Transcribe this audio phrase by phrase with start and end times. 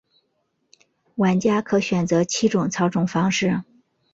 [1.17, 3.61] 玩家可选择七种操纵方式。